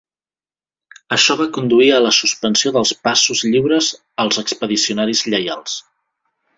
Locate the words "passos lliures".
3.09-3.93